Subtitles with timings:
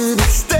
[0.00, 0.59] to the stage.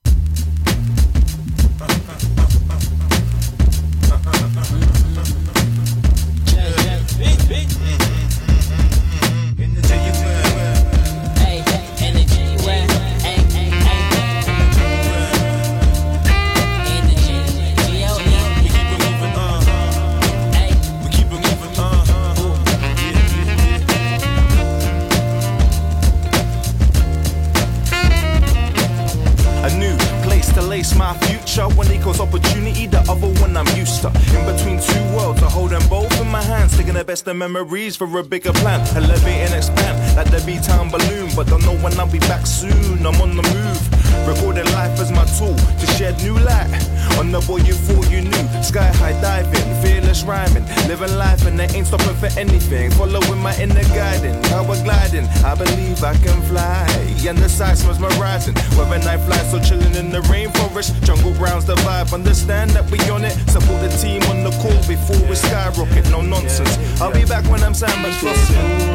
[37.11, 38.79] best of memories for a bigger plan.
[38.95, 41.29] Elevate and expand like the B-Town balloon.
[41.35, 43.05] But don't know when I'll be back soon.
[43.05, 43.81] I'm on the move.
[44.25, 46.90] Recording life as my tool to shed new light.
[47.19, 48.63] On the boy you thought you knew.
[48.63, 50.65] Sky high diving, fearless rhyming.
[50.87, 52.91] Living life and I ain't stopping for anything.
[52.91, 55.27] Following my inner guiding, power gliding.
[55.45, 56.87] I believe I can fly.
[57.27, 58.55] And the size was my rising.
[58.75, 61.03] Where I night fly, so chilling in the rainforest.
[61.03, 62.13] Jungle grounds the vibe.
[62.13, 63.33] Understand that we on it.
[63.49, 66.09] Support the team on the call before we skyrocket.
[66.09, 66.77] No nonsense.
[66.99, 68.90] I'll be back when I'm Sandman's.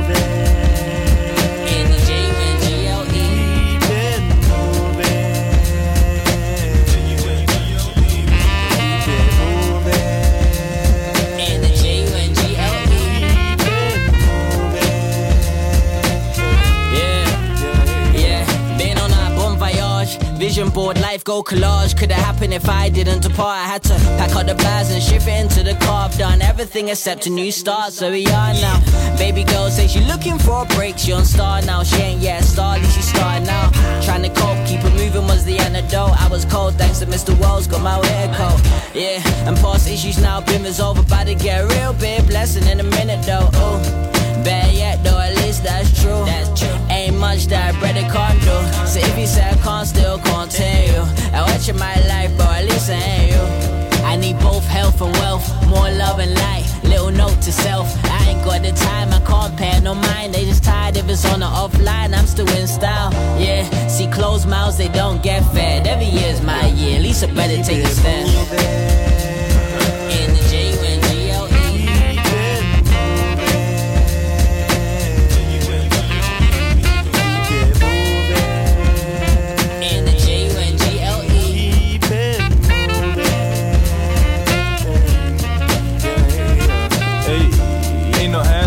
[20.86, 21.98] Board, life go collage.
[21.98, 23.58] Could have happened if I didn't depart.
[23.58, 26.08] I had to pack up the bags and shift it into the car.
[26.08, 28.78] I've done everything except a new start, so we are now.
[29.18, 30.96] Baby girl say she looking for a break.
[30.96, 31.82] She on star now.
[31.82, 33.72] She ain't yet started, she started now.
[34.02, 36.14] Trying to cope, keep it moving was the antidote.
[36.22, 37.36] I was cold thanks to Mr.
[37.40, 38.60] Wells, got my hair coat.
[38.94, 41.00] Yeah, and past issues now, been is over.
[41.00, 43.50] About to get a real big blessing in a minute though.
[43.58, 44.06] Ooh.
[44.44, 46.24] Bad yet though, at least that's true.
[46.26, 46.75] That's true.
[47.18, 48.86] Much that bread can't do.
[48.86, 51.00] So if you say I can't, still continue.
[51.32, 53.76] I watch in my life, but at least I ain't you.
[54.04, 56.64] I need both health and wealth, more love and light.
[56.84, 60.34] Little note to self, I ain't got the time, I can't pay no mind.
[60.34, 63.12] They just tired if it's on the offline, I'm still in style.
[63.40, 65.86] Yeah, see closed mouths, they don't get fed.
[65.86, 69.15] Every year's my year, at least I better take a stand.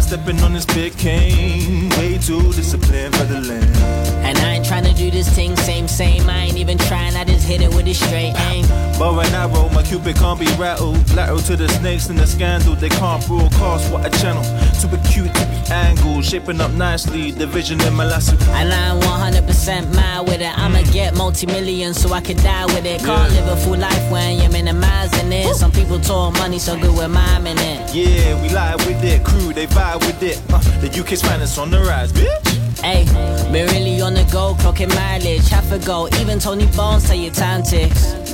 [0.10, 1.88] Stepping on this big cane.
[1.92, 3.99] Way too disciplined for the land.
[4.72, 6.30] And I trying to do this thing same, same.
[6.30, 8.66] I ain't even trying, I just hit it with a straight aim.
[9.00, 10.98] But when I roll, my cupid can't be rattled.
[11.16, 12.76] Lateral to the snakes and the scandal.
[12.76, 14.44] They can't broadcast what a channel.
[14.80, 16.26] Too acute to be angled.
[16.26, 18.36] Shaping up nicely, the vision in my lasso.
[18.52, 20.58] I'm 100% mad with it.
[20.58, 23.00] I'ma get multi millions so I can die with it.
[23.00, 23.40] Can't yeah.
[23.40, 25.56] live a full life when you're minimizing it.
[25.56, 27.96] Some people talk money so good with miming it.
[27.96, 29.24] Yeah, we lie with it.
[29.24, 30.42] Crew, they vibe with it.
[30.52, 32.49] Uh, the UK's finest on the rise, bitch.
[32.82, 33.04] Hey,
[33.52, 36.08] been really on the go, clocking mileage, half a go.
[36.20, 38.29] Even Tony Bones tell you time ticks.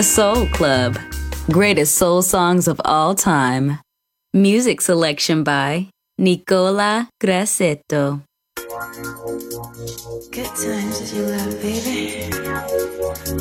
[0.00, 0.98] The Soul Club.
[1.52, 3.80] Greatest soul songs of all time.
[4.32, 8.22] Music selection by Nicola Grassetto.
[10.30, 12.32] Good times is your love, baby.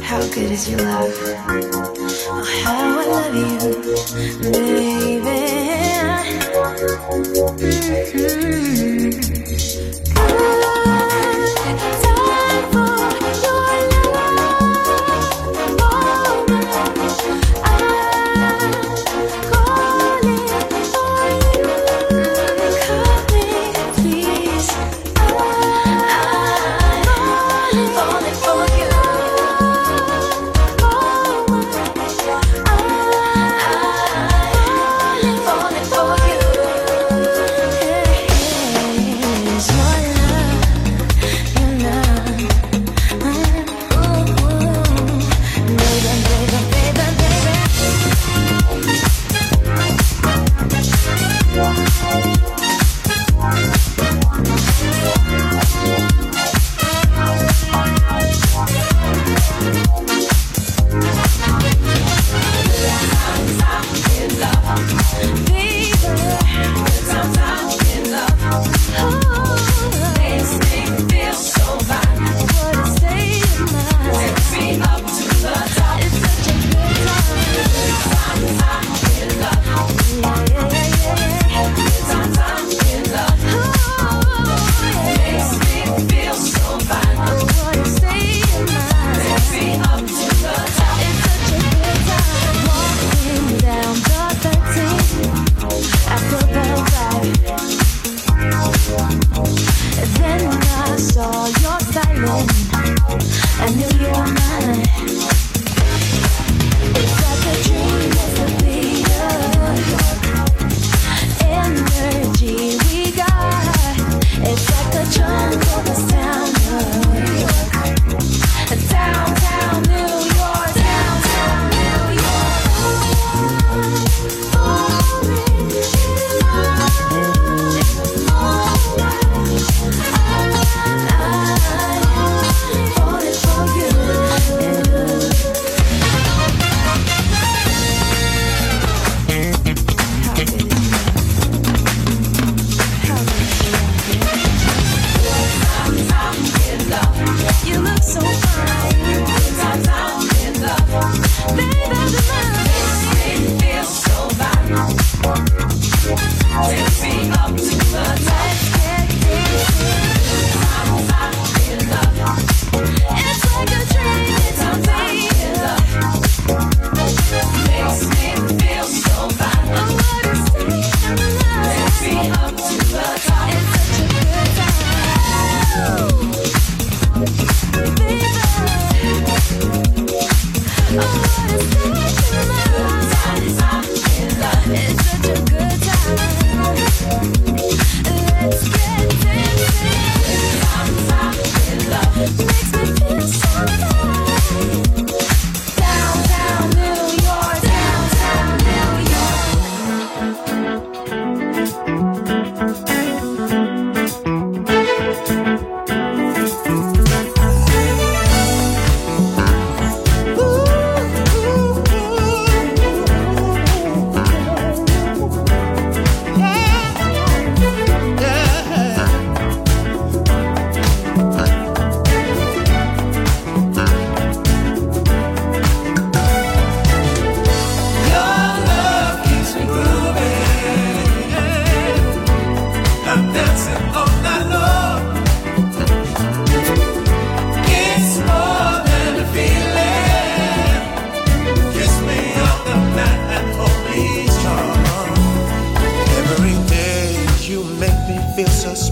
[0.03, 1.13] How good is your love?
[2.27, 3.35] Oh, how I love
[3.85, 3.88] you.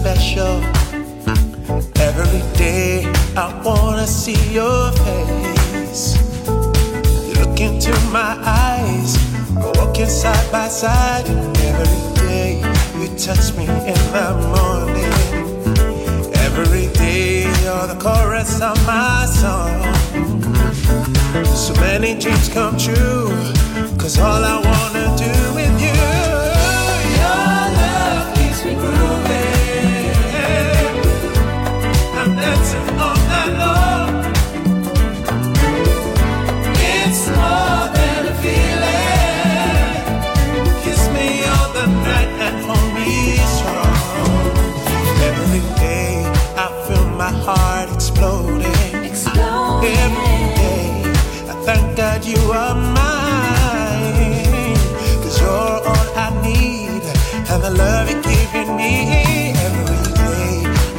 [0.08, 0.62] special.
[2.00, 3.04] Every day
[3.36, 6.16] I wanna see your face.
[7.36, 9.18] Look into my eyes,
[9.76, 11.26] walking side by side.
[11.70, 12.48] Every day
[12.98, 15.14] you touch me in the morning.
[16.46, 19.76] Every day you're the chorus of my song.
[21.44, 23.28] So many dreams come true,
[23.98, 25.67] cause all I wanna do is.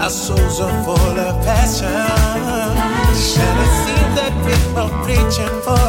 [0.10, 1.86] Our souls are full of passion.
[1.86, 3.43] passion.
[3.45, 5.88] And it seems that we're preaching for